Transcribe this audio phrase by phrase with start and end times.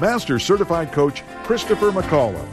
[0.00, 2.48] Master Certified Coach Christopher McAuliffe.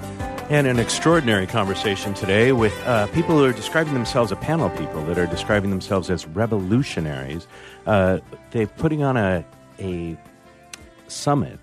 [0.50, 5.02] And an extraordinary conversation today with uh, people who are describing themselves, a panel people
[5.06, 7.48] that are describing themselves as revolutionaries.
[7.86, 8.20] Uh,
[8.52, 9.46] they're putting on a,
[9.80, 10.18] a
[11.08, 11.60] summit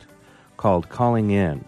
[0.57, 1.65] called Calling In.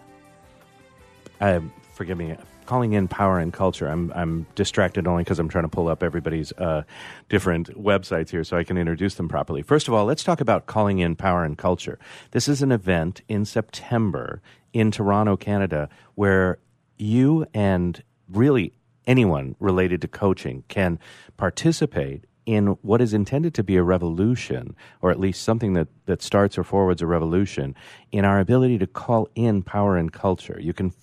[1.39, 1.59] Uh,
[1.93, 2.35] forgive me,
[2.71, 3.89] Calling In Power and Culture.
[3.89, 6.83] I'm, I'm distracted only because I'm trying to pull up everybody's uh,
[7.27, 9.61] different websites here so I can introduce them properly.
[9.61, 11.99] First of all, let's talk about Calling In Power and Culture.
[12.31, 16.59] This is an event in September in Toronto, Canada, where
[16.97, 18.71] you and really
[19.05, 20.97] anyone related to coaching can
[21.35, 26.21] participate in what is intended to be a revolution, or at least something that, that
[26.21, 27.75] starts or forwards a revolution,
[28.13, 30.57] in our ability to call in power and culture.
[30.57, 30.93] You can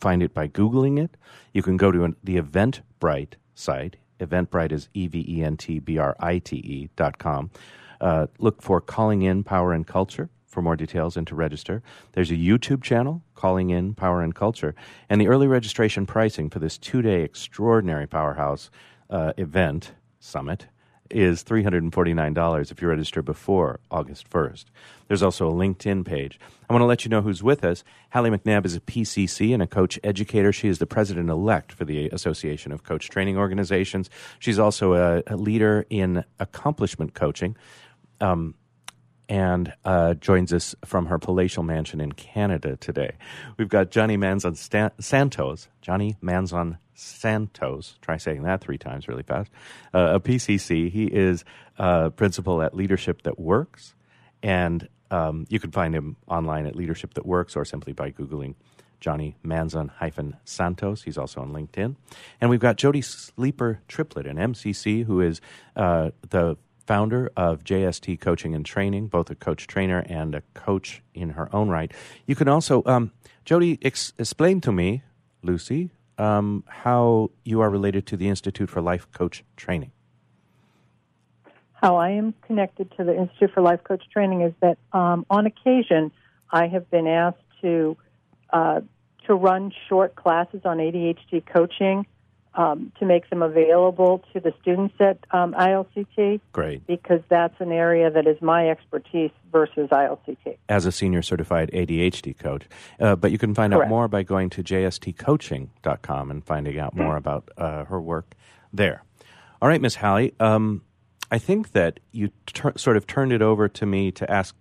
[0.00, 1.16] find it by Googling it.
[1.52, 3.96] You can go to an, the Eventbrite site.
[4.20, 7.50] Eventbrite is E V E N T B R I T E dot com.
[8.00, 11.82] Uh, look for Calling In Power and Culture for more details and to register.
[12.12, 14.74] There's a YouTube channel, Calling In Power and Culture,
[15.08, 18.70] and the early registration pricing for this two day extraordinary powerhouse
[19.08, 20.66] uh, event summit
[21.12, 24.64] is $349 if you register before August 1st.
[25.08, 26.40] There's also a LinkedIn page.
[26.68, 27.84] I want to let you know who's with us.
[28.12, 30.52] Hallie McNabb is a PCC and a coach educator.
[30.52, 34.08] She is the president elect for the Association of Coach Training Organizations.
[34.38, 37.56] She's also a, a leader in accomplishment coaching.
[38.20, 38.54] Um,
[39.28, 43.12] and uh, joins us from her palatial mansion in Canada today.
[43.56, 44.56] We've got Johnny Manzon
[45.00, 45.68] Santos.
[45.80, 47.98] Johnny Manzon Santos.
[48.00, 49.50] Try saying that three times really fast.
[49.92, 50.90] Uh, a PCC.
[50.90, 51.44] He is
[51.78, 53.94] uh, principal at Leadership That Works,
[54.42, 58.54] and um, you can find him online at Leadership That Works or simply by googling
[59.02, 61.02] Johnny Manzon hyphen Santos.
[61.02, 61.96] He's also on LinkedIn.
[62.40, 65.40] And we've got Jody Sleeper Triplett, an MCC who is
[65.76, 66.56] uh, the
[66.86, 71.54] founder of JST Coaching and Training, both a coach trainer and a coach in her
[71.54, 71.92] own right.
[72.26, 73.12] You can also, um,
[73.44, 75.02] Jody, ex- explain to me,
[75.42, 79.92] Lucy, um, how you are related to the Institute for Life Coach Training.
[81.72, 85.46] How I am connected to the Institute for Life Coach Training is that um, on
[85.46, 86.12] occasion
[86.50, 87.96] I have been asked to
[88.52, 88.80] uh,
[89.26, 92.06] to run short classes on ADHD coaching
[92.54, 96.86] um, to make them available to the students at um, ILCT Great.
[96.86, 100.58] because that's an area that is my expertise versus ILCT.
[100.68, 102.64] As a senior certified ADHD coach.
[103.00, 107.16] Uh, but you can find out more by going to jstcoaching.com and finding out more
[107.16, 108.34] about uh, her work
[108.72, 109.02] there.
[109.60, 110.34] All right, Miss Hallie.
[110.40, 110.82] Um,
[111.30, 114.54] I think that you tur- sort of turned it over to me to ask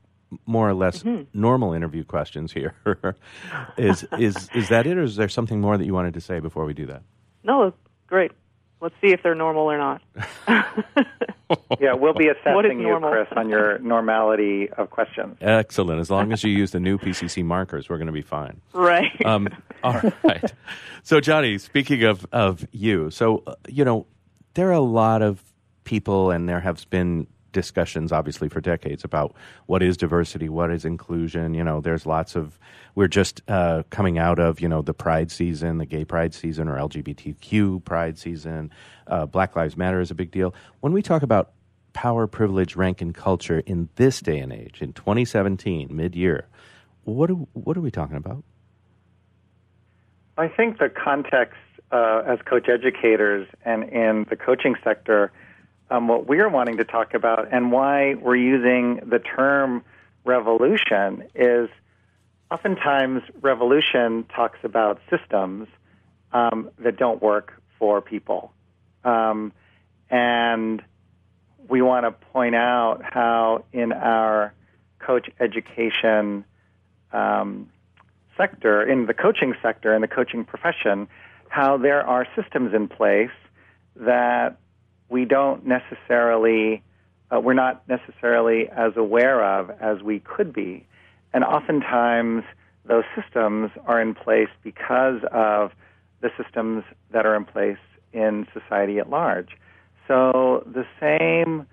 [0.45, 1.03] more or less
[1.33, 2.73] normal interview questions here.
[3.77, 6.39] is is is that it, or is there something more that you wanted to say
[6.39, 7.03] before we do that?
[7.43, 7.73] No,
[8.07, 8.31] great.
[8.79, 10.01] Let's see if they're normal or not.
[11.79, 12.97] Yeah, we'll be assessing you.
[13.01, 15.37] Chris, on your normality of questions.
[15.41, 15.99] Excellent.
[15.99, 18.61] As long as you use the new PCC markers, we're going to be fine.
[18.73, 19.25] right.
[19.25, 19.49] Um,
[19.83, 20.53] all right.
[21.03, 24.05] So, Johnny, speaking of, of you, so, uh, you know,
[24.53, 25.41] there are a lot of
[25.83, 29.35] people, and there have been discussions, obviously, for decades about
[29.65, 31.53] what is diversity, what is inclusion.
[31.53, 32.59] You know, there's lots of,
[32.95, 36.67] we're just uh, coming out of, you know, the Pride season, the gay Pride season,
[36.67, 38.71] or LGBTQ Pride season.
[39.07, 40.53] Uh, Black Lives Matter is a big deal.
[40.79, 41.51] When we talk about
[41.93, 46.47] power, privilege, rank, and culture in this day and age, in 2017, mid year,
[47.03, 48.43] what, are, what are we talking about?
[50.37, 51.57] I think the context
[51.91, 55.31] uh, as coach educators and in the coaching sector,
[55.91, 59.83] um, what we're wanting to talk about and why we're using the term
[60.23, 61.69] revolution is
[62.49, 65.67] oftentimes revolution talks about systems
[66.31, 68.53] um, that don't work for people.
[69.03, 69.51] Um,
[70.09, 70.81] and
[71.67, 74.53] we want to point out how in our
[74.99, 76.45] coach education
[77.11, 77.69] um,
[78.37, 81.07] sector, in the coaching sector, in the coaching profession,
[81.49, 83.29] how there are systems in place
[83.97, 84.57] that
[85.11, 86.81] we don't necessarily,
[87.29, 90.85] uh, we're not necessarily as aware of as we could be.
[91.33, 92.43] And oftentimes,
[92.85, 95.71] those systems are in place because of
[96.21, 97.77] the systems that are in place
[98.13, 99.49] in society at large.
[100.07, 101.67] So the same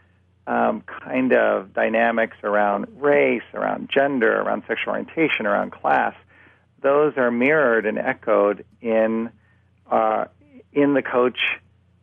[0.46, 6.14] um, kind of dynamics around race, around gender, around sexual orientation, around class
[6.82, 9.30] those are mirrored and echoed in
[9.90, 10.26] uh,
[10.72, 11.38] in the coach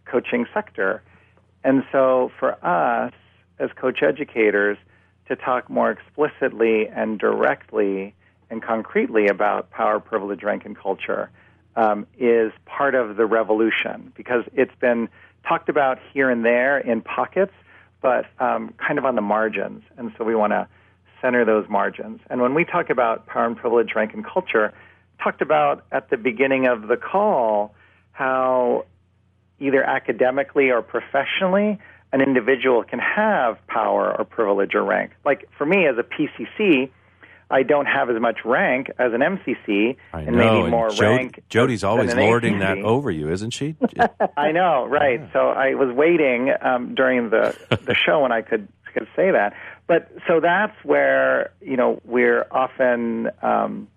[0.05, 1.01] coaching sector.
[1.65, 3.11] And so for us
[3.57, 4.77] as coach educators
[5.27, 8.13] to talk more explicitly and directly
[8.51, 11.31] and concretely about power, privilege, rank, and culture
[11.75, 15.09] um, is part of the revolution because it's been
[15.47, 17.53] talked about here and there in pockets,
[17.99, 19.83] but um, kind of on the margins.
[19.97, 20.67] And so we want to
[21.19, 22.21] center those margins.
[22.29, 24.71] And when we talk about power and privilege, rank, and culture,
[25.19, 27.73] talked about at the beginning of the call
[28.11, 28.85] how
[29.59, 31.79] either academically or professionally
[32.11, 35.11] an individual can have power or privilege or rank.
[35.25, 36.89] Like for me as a PCC,
[37.49, 40.61] I don't have as much rank as an MCC, I and know.
[40.61, 41.43] maybe more and Jody- rank.
[41.49, 43.75] Jody's always lording that over you, isn't she?
[44.37, 45.21] I know, right?
[45.33, 49.53] So I was waiting um, during the the show when I could could say that.
[49.87, 53.89] But so that's where you know we're often um,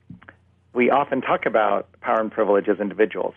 [0.75, 3.35] we often talk about power and privilege as individuals.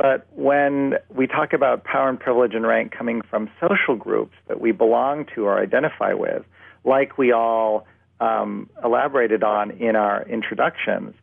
[0.00, 4.58] But when we talk about power and privilege and rank coming from social groups that
[4.58, 6.42] we belong to or identify with,
[6.84, 7.86] like we all
[8.18, 11.14] um, elaborated on in our introductions,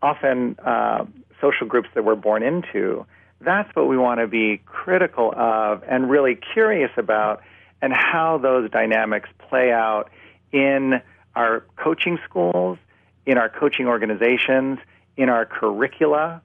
[0.00, 1.06] often uh,
[1.40, 3.04] social groups that we're born into,
[3.40, 7.42] that's what we want to be critical of and really curious about,
[7.82, 10.08] and how those dynamics play out
[10.52, 11.02] in
[11.34, 12.78] our coaching schools,
[13.26, 14.78] in our coaching organizations,
[15.16, 16.42] in our curricula,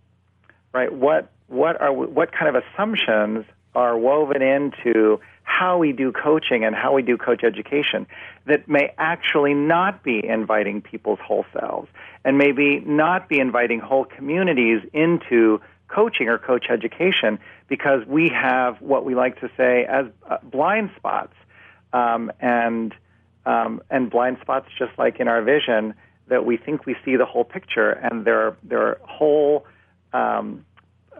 [0.73, 0.91] right?
[0.91, 3.45] What what are what kind of assumptions
[3.75, 8.07] are woven into how we do coaching and how we do coach education
[8.45, 11.88] that may actually not be inviting people's whole selves
[12.24, 17.38] and maybe not be inviting whole communities into coaching or coach education
[17.68, 21.33] because we have what we like to say as uh, blind spots
[21.94, 22.94] um, and
[23.45, 25.94] um, and blind spots just like in our vision
[26.27, 29.65] that we think we see the whole picture and there are, there are whole
[30.12, 30.65] um,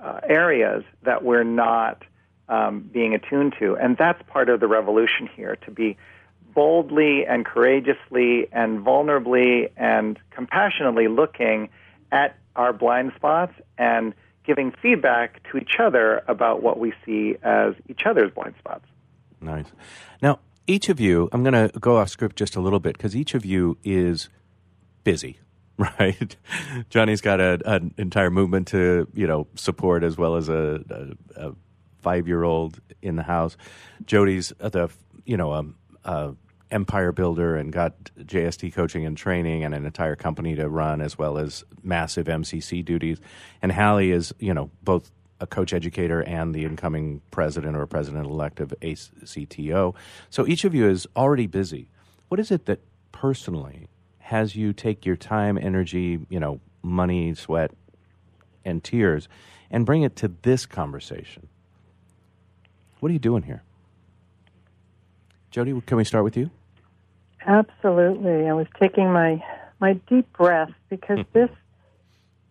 [0.02, 2.04] uh, areas that we're not
[2.48, 3.76] um, being attuned to.
[3.76, 5.98] And that's part of the revolution here to be
[6.54, 11.70] boldly and courageously and vulnerably and compassionately looking
[12.12, 14.14] at our blind spots and
[14.46, 18.86] giving feedback to each other about what we see as each other's blind spots.
[19.42, 19.66] Nice.
[20.22, 23.16] Now, each of you, I'm going to go off script just a little bit because
[23.16, 24.30] each of you is
[25.04, 25.40] busy,
[26.00, 26.36] right?
[26.90, 31.48] Johnny's got a, an entire movement to you know support as well as a, a,
[31.48, 31.56] a
[32.02, 33.58] five year old in the house.
[34.06, 34.90] Jody's the
[35.26, 35.76] you know um,
[36.06, 36.32] uh,
[36.72, 41.18] empire builder and got JST coaching and training and an entire company to run as
[41.18, 43.20] well as massive MCC duties.
[43.62, 45.12] And Hallie is you know both
[45.42, 49.94] a coach educator and the incoming president or president elect of ACTO.
[50.30, 51.90] So each of you is already busy.
[52.30, 52.80] What is it that
[53.12, 53.88] personally
[54.26, 57.70] has you take your time, energy, you know, money, sweat,
[58.66, 59.28] and tears
[59.70, 61.48] and bring it to this conversation?
[63.00, 63.62] What are you doing here?
[65.52, 66.50] Jody, can we start with you?
[67.46, 68.50] Absolutely.
[68.50, 69.44] I was taking my
[69.80, 71.52] my deep breath because this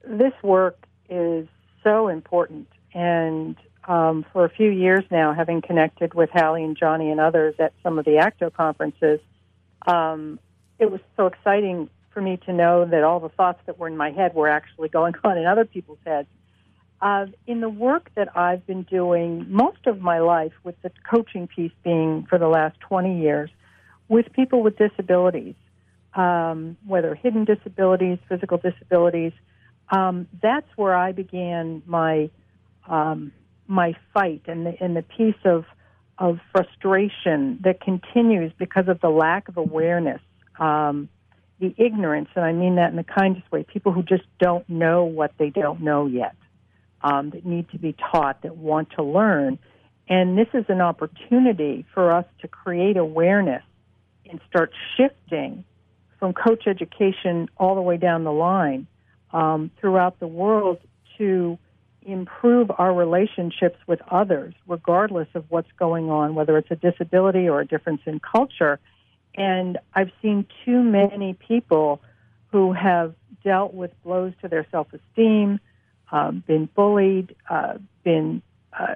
[0.07, 0.79] this work
[1.11, 1.49] is
[1.83, 2.69] so important.
[2.95, 3.57] And
[3.89, 7.73] um, for a few years now, having connected with Hallie and Johnny and others at
[7.83, 9.19] some of the ACTO conferences,
[9.87, 10.39] um,
[10.79, 13.97] it was so exciting for me to know that all the thoughts that were in
[13.97, 16.29] my head were actually going on in other people's heads.
[17.01, 21.49] Uh, in the work that I've been doing most of my life, with the coaching
[21.49, 23.51] piece being for the last 20 years,
[24.09, 25.57] with people with disabilities,
[26.15, 29.33] um, whether hidden disabilities, physical disabilities,
[29.91, 32.31] um, that's where I began my
[32.87, 33.33] um,
[33.67, 35.65] my fight and the, and the piece of
[36.19, 40.21] of frustration that continues because of the lack of awareness,
[40.59, 41.09] um,
[41.61, 43.65] the ignorance, and I mean that in the kindest way.
[43.65, 46.35] People who just don't know what they don't know yet,
[47.03, 49.59] um, that need to be taught, that want to learn,
[50.09, 53.63] and this is an opportunity for us to create awareness
[54.29, 55.65] and start shifting
[56.19, 58.87] from coach education all the way down the line
[59.33, 60.79] um, throughout the world
[61.19, 61.59] to
[62.03, 67.61] improve our relationships with others, regardless of what's going on, whether it's a disability or
[67.61, 68.79] a difference in culture.
[69.35, 72.01] And I've seen too many people
[72.53, 75.61] who have dealt with blows to their self esteem,
[76.13, 77.75] um, been bullied, uh,
[78.05, 78.43] been
[78.79, 78.95] uh,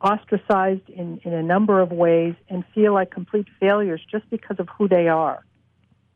[0.00, 4.68] ostracized in, in a number of ways, and feel like complete failures just because of
[4.78, 5.44] who they are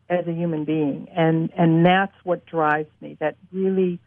[0.09, 1.09] as a human being.
[1.15, 3.17] And, and that's what drives me.
[3.21, 4.01] That really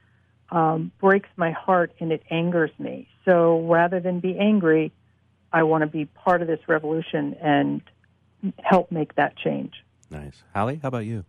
[0.50, 3.08] um, breaks my heart and it angers me.
[3.26, 4.92] So rather than be angry,
[5.52, 7.82] I want to be part of this revolution and
[8.63, 9.74] help make that change.
[10.10, 10.44] Nice.
[10.53, 11.25] Hallie, how about you?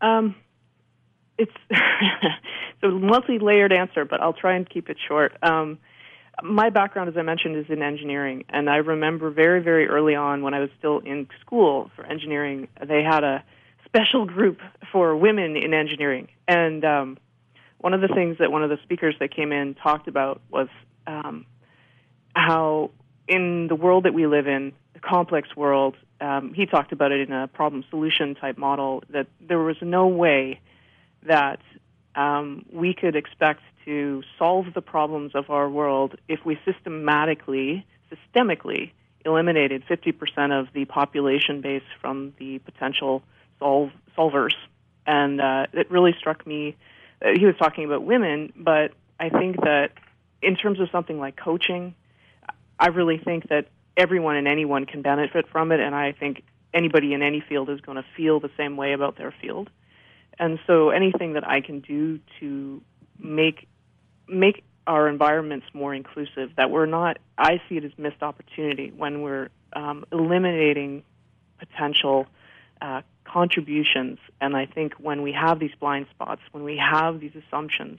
[0.00, 0.36] Um,
[1.38, 5.32] it's it's a multi-layered answer, but I'll try and keep it short.
[5.42, 5.78] Um,
[6.42, 10.42] my background, as I mentioned, is in engineering, and I remember very, very early on
[10.42, 13.42] when I was still in school for engineering, they had a
[13.86, 14.58] special group
[14.92, 17.18] for women in engineering, and um,
[17.78, 20.68] one of the things that one of the speakers that came in talked about was
[21.06, 21.46] um,
[22.34, 22.90] how
[23.28, 27.32] in the world that we live in, complex world, um, he talked about it in
[27.32, 30.60] a problem solution type model that there was no way
[31.24, 31.60] that
[32.14, 38.92] um, we could expect to solve the problems of our world if we systematically, systemically
[39.24, 43.22] eliminated 50% of the population base from the potential
[43.58, 44.54] solve, solvers.
[45.06, 46.76] And uh, it really struck me.
[47.20, 49.92] Uh, he was talking about women, but I think that
[50.42, 51.94] in terms of something like coaching,
[52.78, 56.42] I really think that everyone and anyone can benefit from it, and I think
[56.74, 59.70] anybody in any field is going to feel the same way about their field.
[60.38, 62.82] And so anything that I can do to
[63.18, 63.66] make
[64.28, 69.22] make our environments more inclusive, that we're not I see it as missed opportunity when
[69.22, 71.02] we're um, eliminating
[71.58, 72.26] potential
[72.80, 74.18] uh, contributions.
[74.40, 77.98] And I think when we have these blind spots, when we have these assumptions,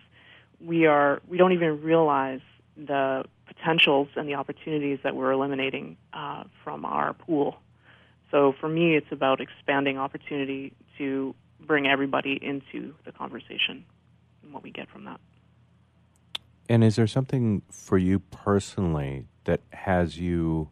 [0.61, 2.41] we are we don't even realize
[2.77, 7.57] the potentials and the opportunities that we're eliminating uh, from our pool.
[8.31, 13.85] So for me, it's about expanding opportunity to bring everybody into the conversation
[14.43, 15.19] and what we get from that.
[16.69, 20.69] And is there something for you personally that has you?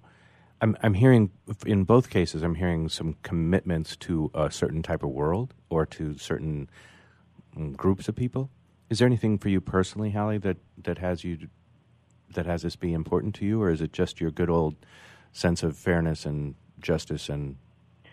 [0.62, 1.32] I'm, I'm hearing
[1.66, 6.18] in both cases, I'm hearing some commitments to a certain type of world or to
[6.18, 6.70] certain
[7.76, 8.50] groups of people.
[8.90, 11.50] Is there anything for you personally, Hallie, that, that has you
[12.36, 14.76] that has this be important to you, or is it just your good old
[15.34, 17.58] sense of fairness and justice and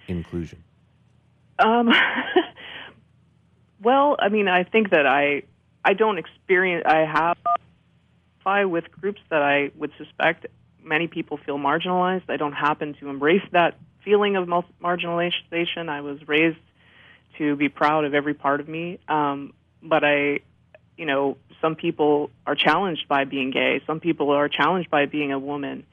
[0.08, 0.64] inclusion?
[1.58, 1.90] Um,
[3.82, 5.42] well, I mean, I think that I
[5.84, 6.84] I don't experience.
[6.86, 7.36] I have
[8.44, 10.46] with groups that I would suspect
[10.82, 12.24] many people feel marginalized.
[12.28, 14.48] I don't happen to embrace that feeling of
[14.82, 15.88] marginalization.
[15.88, 16.58] I was raised
[17.38, 20.40] to be proud of every part of me, um, but I,
[20.96, 23.80] you know, some people are challenged by being gay.
[23.86, 25.84] Some people are challenged by being a woman,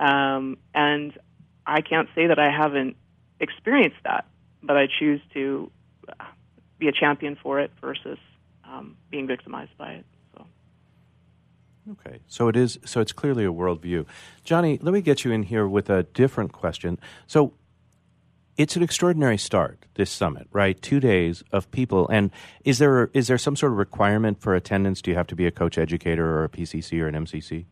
[0.00, 1.12] um, and
[1.66, 2.96] I can't say that I haven't
[3.40, 4.26] experienced that,
[4.62, 5.70] but I choose to
[6.78, 8.18] be a champion for it versus
[8.64, 10.06] um, being victimized by it.
[10.34, 10.46] So.
[11.92, 12.78] Okay, so it is.
[12.84, 14.06] So it's clearly a worldview.
[14.44, 16.98] Johnny, let me get you in here with a different question.
[17.26, 17.52] So
[18.58, 20.82] it's an extraordinary start this summit right?
[20.82, 22.08] Two days of people.
[22.08, 22.30] And
[22.64, 25.00] is there is there some sort of requirement for attendance?
[25.00, 27.64] Do you have to be a coach educator or a pcc or an mcc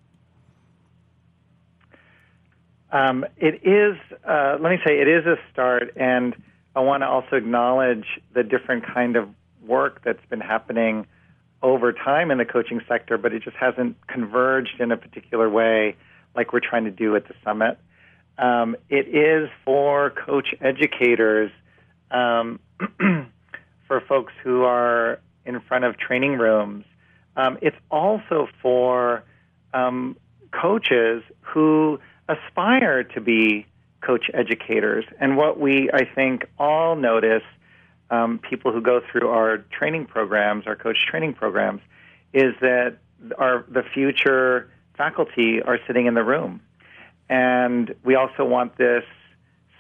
[2.93, 6.35] um, it is uh, let me say it is a start and
[6.77, 9.29] I want to also acknowledge the different kind of
[9.67, 11.07] work that's been happening
[11.63, 15.97] over time in the coaching sector, but it just hasn't converged in a particular way
[16.35, 17.79] like we're trying to do at the summit.
[18.39, 21.51] Um, it is for coach educators,
[22.11, 22.61] um,
[23.89, 26.85] for folks who are in front of training rooms.
[27.37, 29.23] Um, it's also for
[29.73, 30.17] um,
[30.51, 33.67] coaches who aspire to be
[34.01, 35.05] coach educators.
[35.21, 37.43] And what we, I think, all notice,
[38.11, 41.81] um, people who go through our training programs, our coach training programs,
[42.33, 42.99] is that
[43.39, 46.61] our the future faculty are sitting in the room.
[47.29, 49.05] And we also want this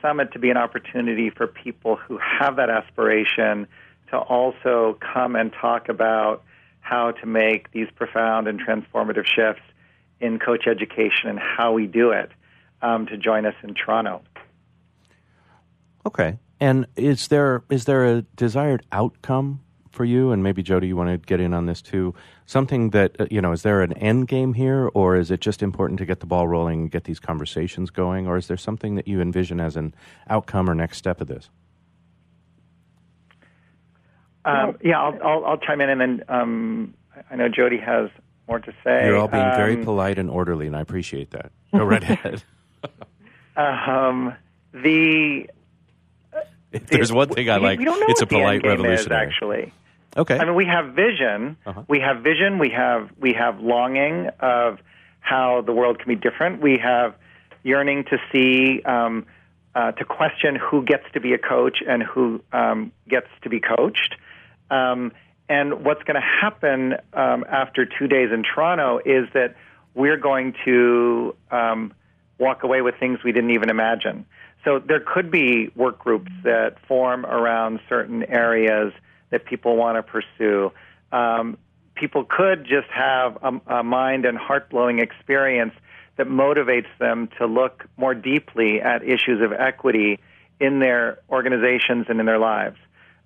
[0.02, 3.66] summit to be an opportunity for people who have that aspiration
[4.10, 6.42] to also come and talk about
[6.80, 9.62] how to make these profound and transformative shifts
[10.20, 12.30] in coach education and how we do it
[12.82, 14.22] um, to join us in Toronto.
[16.06, 16.38] Okay.
[16.60, 19.60] And is there is there a desired outcome
[19.96, 20.30] for you?
[20.30, 22.14] And maybe Jody, you want to get in on this too.
[22.44, 25.62] Something that uh, you know, is there an end game here, or is it just
[25.62, 28.94] important to get the ball rolling, and get these conversations going, or is there something
[28.94, 29.94] that you envision as an
[30.28, 31.50] outcome or next step of this?
[34.44, 36.94] Um, yeah, I'll, I'll, I'll, chime in, and then um,
[37.28, 38.10] I know Jody has
[38.46, 39.06] more to say.
[39.06, 41.50] You're all being very um, polite and orderly, and I appreciate that.
[41.74, 42.44] Go right ahead.
[43.56, 44.36] um,
[44.72, 45.48] the
[46.72, 49.26] if there's one thing I like, it's a polite revolutionary.
[49.26, 49.72] Is, actually,
[50.16, 50.38] okay.
[50.38, 51.56] I mean, we have vision.
[51.66, 51.82] Uh-huh.
[51.88, 52.58] We have vision.
[52.58, 54.78] We have we have longing of
[55.20, 56.60] how the world can be different.
[56.60, 57.14] We have
[57.62, 58.82] yearning to see.
[58.82, 59.26] Um,
[59.76, 63.60] uh, to question who gets to be a coach and who um, gets to be
[63.60, 64.16] coached.
[64.70, 65.12] Um,
[65.50, 69.54] and what's going to happen um, after two days in Toronto is that
[69.94, 71.92] we're going to um,
[72.38, 74.26] walk away with things we didn't even imagine.
[74.64, 78.92] So there could be work groups that form around certain areas
[79.30, 80.72] that people want to pursue.
[81.12, 81.58] Um,
[81.94, 85.72] people could just have a, a mind and heart blowing experience
[86.16, 90.18] that motivates them to look more deeply at issues of equity
[90.60, 92.76] in their organizations and in their lives.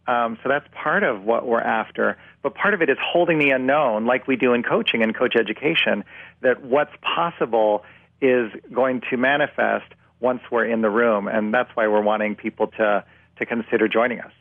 [0.06, 2.16] Um, so that's part of what we're after.
[2.42, 5.36] But part of it is holding the unknown, like we do in coaching and coach
[5.36, 6.04] education,
[6.40, 7.84] that what's possible
[8.20, 9.86] is going to manifest
[10.18, 11.28] once we're in the room.
[11.28, 13.04] And that's why we're wanting people to,
[13.38, 14.32] to consider joining us.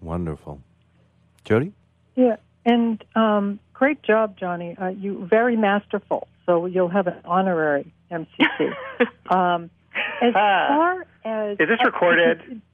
[0.00, 0.60] Wonderful.
[1.44, 1.72] Jody?
[2.14, 4.76] Yeah, and um, great job, Johnny.
[4.76, 6.28] Uh, you very masterful.
[6.46, 8.74] So you'll have an honorary MCC.
[9.30, 9.70] um,
[10.22, 10.66] as Ah.
[10.68, 12.60] far as Is this recorded?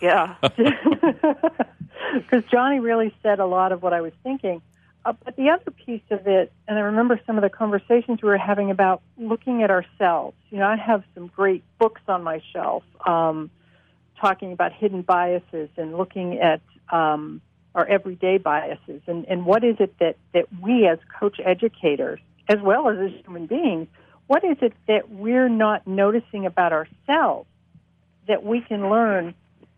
[0.00, 0.34] Yeah.
[0.42, 4.60] because Johnny really said a lot of what I was thinking.
[5.04, 8.28] Uh, but the other piece of it, and I remember some of the conversations we
[8.28, 10.36] were having about looking at ourselves.
[10.50, 13.48] You know, I have some great books on my shelf um,
[14.20, 17.40] talking about hidden biases and looking at um,
[17.74, 22.58] our everyday biases and, and what is it that, that we as coach educators, as
[22.62, 23.88] well as as human beings,
[24.26, 27.48] what is it that we're not noticing about ourselves
[28.26, 29.34] that we can learn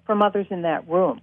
[0.07, 1.21] from others in that room?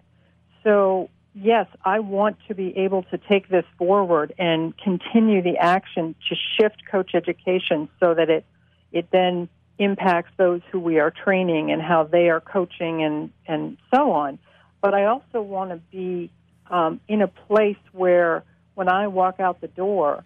[0.64, 6.14] So, yes, I want to be able to take this forward and continue the action
[6.30, 8.46] to shift coach education so that it,
[8.92, 13.78] it then impacts those who we are training and how they are coaching and, and
[13.94, 14.40] so on.
[14.82, 16.32] But I also want to be
[16.70, 18.44] um, in a place where
[18.76, 20.24] when I walk out the door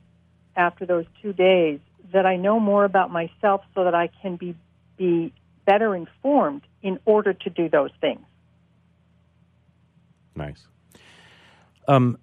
[0.55, 1.79] after those two days,
[2.11, 4.55] that I know more about myself so that I can be,
[4.97, 5.33] be
[5.65, 8.21] better informed in order to do those things.
[10.35, 10.65] Nice.
[11.87, 12.17] Um,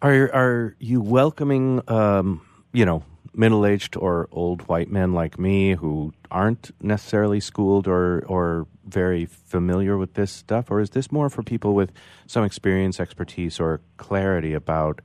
[0.00, 2.40] are are you welcoming, um,
[2.72, 8.24] you know, middle aged or old white men like me who aren't necessarily schooled or
[8.26, 11.92] or very familiar with this stuff, or is this more for people with
[12.26, 15.00] some experience, expertise, or clarity about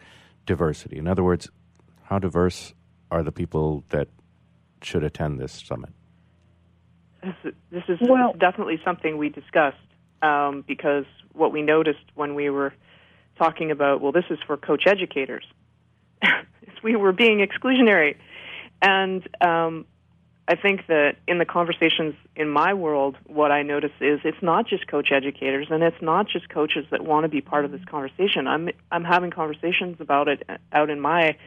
[0.45, 0.97] diversity?
[0.97, 1.49] In other words,
[2.03, 2.73] how diverse
[3.11, 4.07] are the people that
[4.81, 5.89] should attend this summit?
[7.23, 9.77] This is, this is Well- definitely something we discussed
[10.21, 12.73] um, because what we noticed when we were
[13.37, 15.51] talking about, well, this is for coach educators, is
[16.83, 18.15] we were being exclusionary.
[18.81, 19.85] And um,
[20.47, 24.67] I think that in the conversations in my world, what I notice is it's not
[24.67, 27.83] just coach educators and it's not just coaches that want to be part of this
[27.85, 28.47] conversation.
[28.47, 31.37] I'm, I'm having conversations about it out in my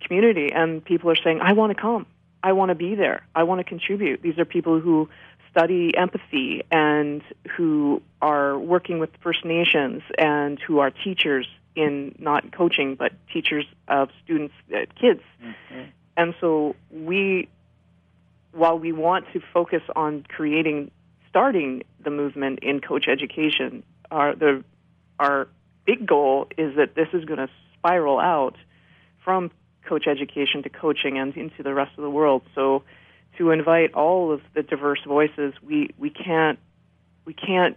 [0.00, 2.06] community, and people are saying, I want to come.
[2.42, 3.26] I want to be there.
[3.34, 4.22] I want to contribute.
[4.22, 5.08] These are people who
[5.50, 7.22] study empathy and
[7.56, 13.66] who are working with First Nations and who are teachers in not coaching but teachers
[13.88, 15.20] of students, uh, kids.
[16.16, 17.48] And so we,
[18.52, 20.90] while we want to focus on creating,
[21.28, 24.62] starting the movement in coach education, our the
[25.18, 25.48] our
[25.84, 28.56] big goal is that this is going to spiral out
[29.24, 29.50] from
[29.86, 32.42] coach education to coaching and into the rest of the world.
[32.54, 32.82] So
[33.38, 36.58] to invite all of the diverse voices, we, we can't
[37.24, 37.76] we can't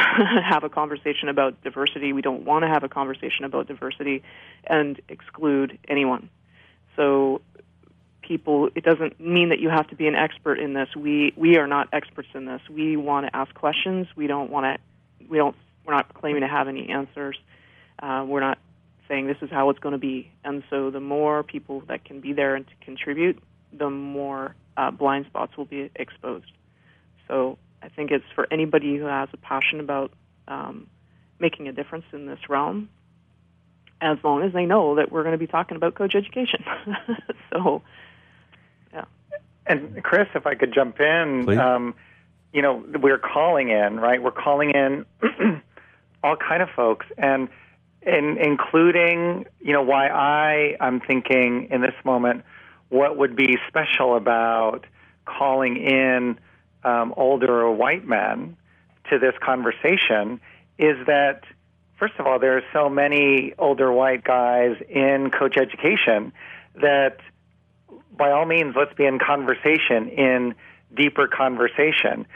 [0.42, 2.12] have a conversation about diversity.
[2.12, 4.22] We don't want to have a conversation about diversity
[4.64, 6.30] and exclude anyone.
[6.96, 7.42] So
[8.22, 10.88] people it doesn't mean that you have to be an expert in this.
[10.96, 12.60] We we are not experts in this.
[12.70, 14.06] We want to ask questions.
[14.16, 17.36] We don't want to we don't we're not claiming to have any answers.
[17.98, 18.58] Uh, we're not
[19.08, 20.30] saying this is how it's going to be.
[20.44, 24.90] And so the more people that can be there and to contribute, the more uh,
[24.90, 26.52] blind spots will be exposed.
[27.26, 30.12] So I think it's for anybody who has a passion about
[30.48, 30.86] um,
[31.38, 32.88] making a difference in this realm,
[34.00, 36.64] as long as they know that we're going to be talking about coach education.
[37.52, 37.82] so,
[38.92, 39.04] yeah.
[39.66, 41.94] And Chris, if I could jump in, um,
[42.52, 44.22] you know, we're calling in, right?
[44.22, 45.06] We're calling in
[46.24, 47.48] all kind of folks, and
[48.02, 52.44] in, including, you know, why I I'm thinking in this moment,
[52.88, 54.86] what would be special about
[55.26, 56.38] calling in
[56.84, 58.56] um, older white men
[59.10, 60.40] to this conversation
[60.78, 61.42] is that
[61.98, 66.32] first of all, there are so many older white guys in coach education
[66.80, 67.18] that
[68.16, 70.54] by all means, let's be in conversation, in
[70.94, 72.26] deeper conversation.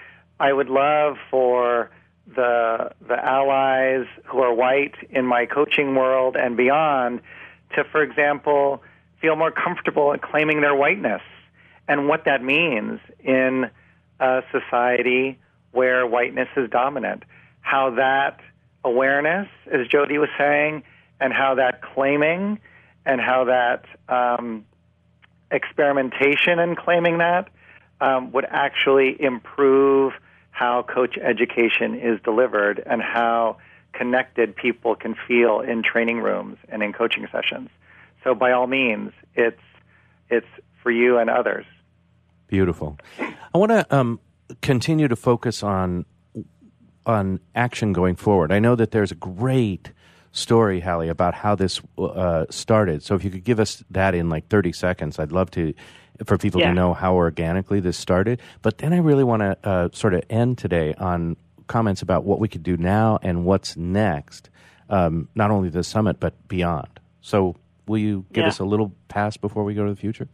[0.41, 1.91] I would love for
[2.27, 7.21] the the allies who are white in my coaching world and beyond
[7.75, 8.83] to, for example,
[9.21, 11.23] feel more comfortable in claiming their whiteness
[11.87, 13.71] and what that means in
[14.21, 15.39] a society
[15.73, 17.25] where whiteness is dominant.
[17.61, 18.41] How that
[18.85, 20.83] awareness, as Jody was saying,
[21.21, 22.59] and how that claiming
[23.07, 24.65] and how that um,
[25.51, 27.49] experimentation and claiming that
[28.01, 30.13] um, would actually improve
[30.51, 33.57] how coach education is delivered and how
[33.93, 37.69] connected people can feel in training rooms and in coaching sessions.
[38.23, 39.61] So by all means, it's
[40.31, 40.47] it's
[40.83, 41.67] for you and others.
[42.55, 42.97] Beautiful.
[43.53, 44.21] I want to um,
[44.63, 46.05] continue to focus on
[47.05, 48.53] on action going forward.
[48.53, 49.91] I know that there's a great
[50.31, 53.03] story, Hallie, about how this uh, started.
[53.03, 55.75] So if you could give us that in like 30 seconds, I'd love to
[56.27, 56.69] for people Yeah.
[56.69, 58.41] to know how organically this started.
[58.63, 61.37] But then I really want to uh, sort of end today on
[61.67, 64.49] comments about what we could do now and what's next,
[64.89, 67.01] um, not only the summit but beyond.
[67.21, 67.57] So
[67.89, 68.49] will you give Yeah.
[68.51, 70.29] us a little pass before we go to the future?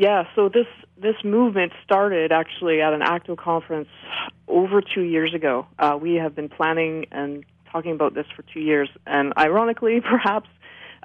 [0.00, 3.88] Yeah, so this this movement started actually at an ACTO conference
[4.48, 5.66] over two years ago.
[5.78, 10.48] Uh, we have been planning and talking about this for two years, and ironically, perhaps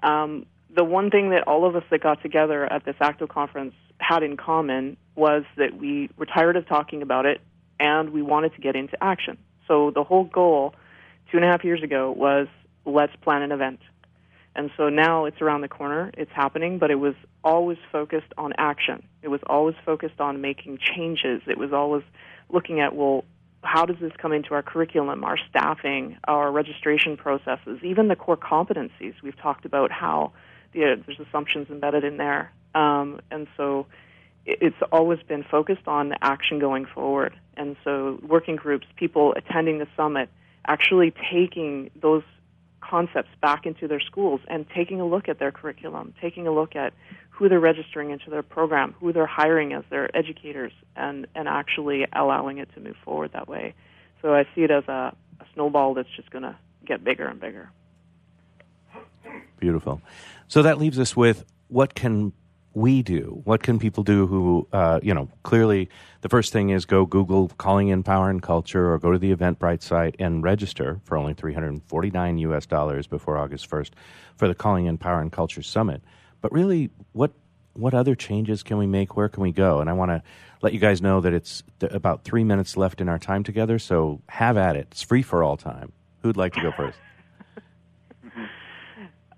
[0.01, 3.73] um, the one thing that all of us that got together at this ACTO conference
[3.97, 7.41] had in common was that we were tired of talking about it,
[7.81, 9.37] and we wanted to get into action.
[9.67, 10.73] So the whole goal
[11.29, 12.47] two and a half years ago was
[12.85, 13.81] let's plan an event.
[14.55, 18.53] And so now it's around the corner, it's happening, but it was always focused on
[18.57, 19.03] action.
[19.21, 21.41] It was always focused on making changes.
[21.45, 22.03] It was always
[22.49, 23.25] looking at, well,
[23.63, 28.37] how does this come into our curriculum, our staffing, our registration processes, even the core
[28.37, 29.13] competencies?
[29.21, 30.31] We've talked about how
[30.73, 32.51] the, there's assumptions embedded in there.
[32.73, 33.87] Um, and so
[34.45, 37.33] it's always been focused on action going forward.
[37.57, 40.29] And so working groups, people attending the summit,
[40.67, 42.23] actually taking those
[42.89, 46.75] concepts back into their schools and taking a look at their curriculum, taking a look
[46.75, 46.93] at
[47.29, 52.05] who they're registering into their program, who they're hiring as their educators, and, and actually
[52.13, 53.73] allowing it to move forward that way.
[54.21, 57.39] So I see it as a, a snowball that's just going to get bigger and
[57.39, 57.69] bigger.
[59.59, 60.01] Beautiful.
[60.47, 62.33] So that leaves us with what can
[62.75, 63.41] we do?
[63.45, 65.89] What can people do who, uh, you know, clearly
[66.21, 69.33] the first thing is go Google Calling in Power and Culture or go to the
[69.33, 73.91] Eventbrite site and register for only 349 US dollars before August 1st
[74.35, 76.03] for the Calling in Power and Culture Summit.
[76.41, 77.31] But really, what
[77.73, 79.17] what other changes can we make?
[79.17, 79.79] Where can we go?
[79.79, 80.23] And I want to
[80.61, 83.79] let you guys know that it's th- about three minutes left in our time together,
[83.79, 84.87] so have at it.
[84.91, 85.91] It's free for all time.
[86.21, 86.97] Who'd like to go first?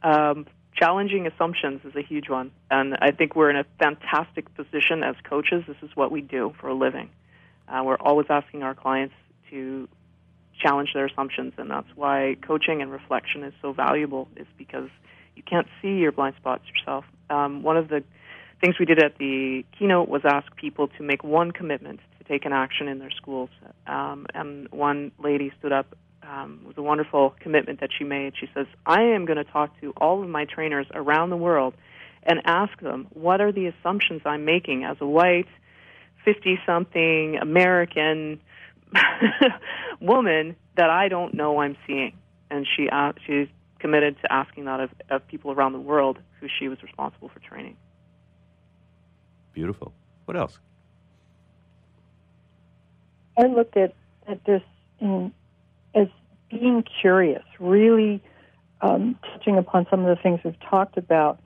[0.04, 0.45] Um,
[0.78, 5.16] challenging assumptions is a huge one, and I think we're in a fantastic position as
[5.24, 5.63] coaches.
[5.68, 7.10] This is what we do for a living.
[7.68, 9.16] Uh, we're always asking our clients
[9.50, 9.90] to
[10.62, 14.28] challenge their assumptions, and that's why coaching and reflection is so valuable.
[14.36, 14.90] Is because
[15.36, 17.06] you can't see your blind spots yourself.
[17.30, 18.04] Um, one of the
[18.62, 22.46] things we did at the keynote was ask people to make one commitment to take
[22.46, 23.50] an action in their schools.
[23.86, 25.96] Um, and one lady stood up.
[26.30, 28.34] Um, it was a wonderful commitment that she made.
[28.38, 31.74] She says, "I am going to talk to all of my trainers around the world
[32.24, 35.48] and ask them what are the assumptions I'm making as a white,
[36.26, 38.42] fifty-something American
[40.02, 42.13] woman that I don't know I'm seeing."
[42.50, 43.48] And she uh, she's
[43.80, 47.40] committed to asking that of, of people around the world who she was responsible for
[47.40, 47.78] training.
[49.54, 49.94] Beautiful.
[50.26, 50.60] What else?
[53.38, 53.94] I looked at,
[54.28, 54.62] at this
[55.00, 55.32] in,
[55.93, 56.08] as
[56.50, 58.21] being curious, really
[58.82, 61.39] um, touching upon some of the things we've talked about.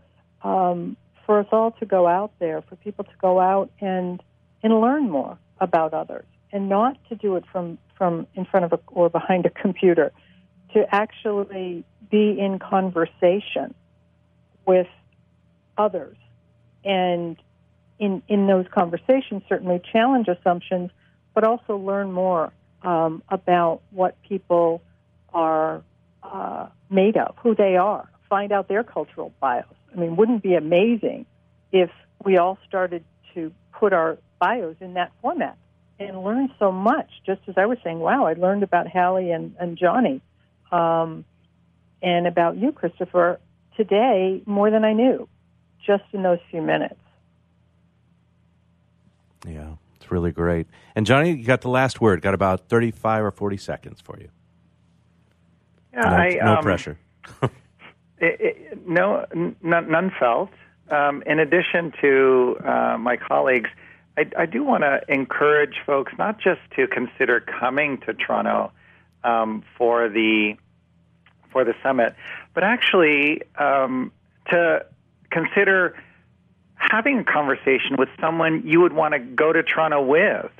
[0.43, 4.21] Um, for us all to go out there, for people to go out and
[4.63, 8.73] and learn more about others, and not to do it from from in front of
[8.73, 10.11] a or behind a computer,
[10.73, 13.73] to actually be in conversation
[14.65, 14.87] with
[15.77, 16.17] others,
[16.83, 17.37] and
[17.99, 20.89] in in those conversations certainly challenge assumptions,
[21.33, 22.51] but also learn more
[22.83, 24.81] um, about what people
[25.33, 25.83] are
[26.23, 29.65] uh, made of, who they are, find out their cultural bios.
[29.93, 31.25] I mean, wouldn't it be amazing
[31.71, 31.89] if
[32.23, 35.57] we all started to put our bios in that format
[35.99, 37.09] and learn so much?
[37.25, 40.21] Just as I was saying, wow, I learned about Hallie and, and Johnny
[40.71, 41.25] um,
[42.01, 43.39] and about you, Christopher,
[43.75, 45.27] today more than I knew
[45.85, 46.95] just in those few minutes.
[49.47, 49.73] Yeah,
[50.11, 50.67] really great.
[50.95, 52.21] And Johnny, you got the last word.
[52.21, 54.29] Got about 35 or 40 seconds for you.
[55.93, 56.97] Yeah, No, I, no um, pressure.
[58.21, 60.51] It, it, no, n- none, none felt.
[60.91, 63.71] Um, in addition to uh, my colleagues,
[64.15, 68.71] I, I do want to encourage folks not just to consider coming to Toronto
[69.23, 70.53] um, for the
[71.51, 72.15] for the summit,
[72.53, 74.11] but actually um,
[74.51, 74.85] to
[75.31, 75.95] consider
[76.81, 80.51] having a conversation with someone you would want to go to Toronto with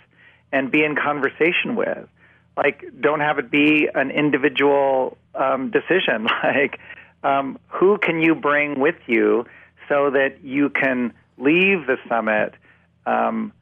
[0.52, 2.08] and be in conversation with.
[2.56, 6.28] Like, don't have it be an individual um, decision.
[6.44, 6.80] Like,
[7.24, 9.46] um, who can you bring with you
[9.88, 12.56] so that you can leave the summit
[13.06, 13.54] um,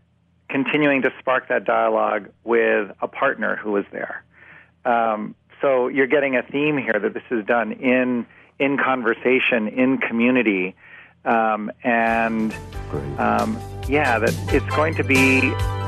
[0.48, 4.24] continuing to spark that dialogue with a partner who is there?
[4.86, 8.26] Um, so you're getting a theme here that this is done in
[8.60, 10.76] in conversation, in community,
[11.26, 12.54] um, and
[13.18, 15.42] um, yeah, that it's going to be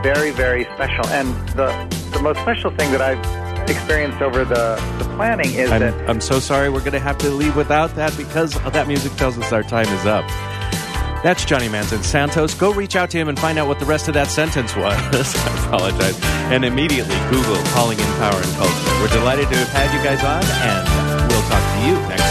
[0.03, 1.05] very, very special.
[1.07, 1.71] And the
[2.11, 6.19] the most special thing that I've experienced over the, the planning is I'm, that I'm
[6.19, 9.51] so sorry we're going to have to leave without that because that music tells us
[9.51, 10.25] our time is up.
[11.23, 12.55] That's Johnny Manzon Santos.
[12.55, 14.95] Go reach out to him and find out what the rest of that sentence was.
[15.37, 16.19] I apologize.
[16.51, 19.01] And immediately Google Calling in Power and Culture.
[19.01, 22.30] We're delighted to have had you guys on, and we'll talk to you next.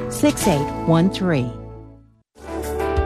[0.21, 1.51] 6813.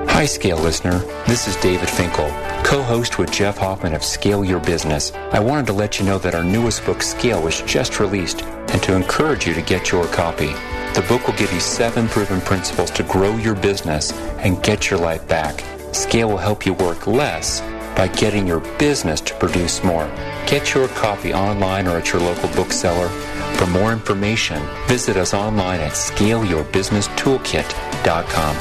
[0.09, 0.99] Hi, Scale listener.
[1.25, 2.27] This is David Finkel,
[2.65, 5.13] co host with Jeff Hoffman of Scale Your Business.
[5.31, 8.83] I wanted to let you know that our newest book, Scale, was just released and
[8.83, 10.47] to encourage you to get your copy.
[10.93, 14.99] The book will give you seven proven principles to grow your business and get your
[14.99, 15.63] life back.
[15.95, 17.61] Scale will help you work less
[17.95, 20.05] by getting your business to produce more.
[20.47, 23.07] Get your copy online or at your local bookseller.
[23.57, 28.55] For more information, visit us online at scaleyourbusinesstoolkit.com.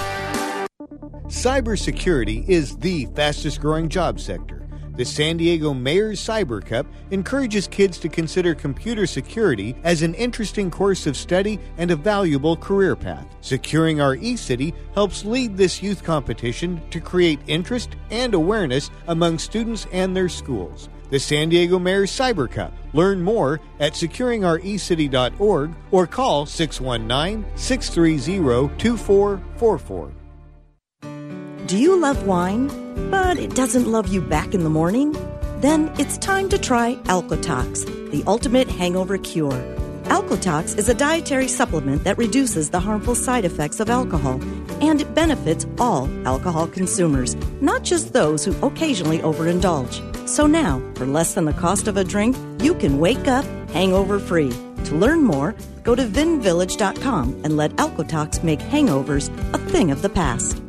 [1.27, 4.65] Cybersecurity is the fastest growing job sector.
[4.97, 10.71] The San Diego Mayor's Cyber Cup encourages kids to consider computer security as an interesting
[10.71, 13.27] course of study and a valuable career path.
[13.41, 19.89] Securing Our E-City helps lead this youth competition to create interest and awareness among students
[19.91, 20.89] and their schools.
[21.11, 22.73] The San Diego Mayor's Cyber Cup.
[22.93, 30.13] Learn more at securingourecity.org or call 619 630 2444.
[31.67, 32.69] Do you love wine,
[33.11, 35.13] but it doesn't love you back in the morning?
[35.61, 39.84] Then it's time to try Alcotox, the ultimate hangover cure.
[40.05, 44.43] Alcotox is a dietary supplement that reduces the harmful side effects of alcohol,
[44.81, 50.03] and it benefits all alcohol consumers, not just those who occasionally overindulge.
[50.29, 54.19] So now, for less than the cost of a drink, you can wake up hangover
[54.19, 54.51] free.
[54.85, 60.11] To learn more, go to vinvillage.com and let Alcotox make hangovers a thing of the
[60.11, 60.65] past.